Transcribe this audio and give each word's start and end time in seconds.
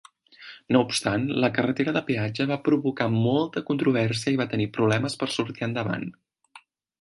No 0.75 0.79
obstant, 0.85 1.27
la 1.43 1.49
carretera 1.57 1.93
de 1.97 2.01
peatge 2.07 2.47
va 2.51 2.57
provocar 2.69 3.07
molta 3.17 3.63
controvèrsia 3.69 4.35
i 4.37 4.41
va 4.41 4.49
tenir 4.55 4.67
problemes 4.79 5.19
per 5.25 5.31
sortir 5.37 5.67
endavant. 5.69 6.09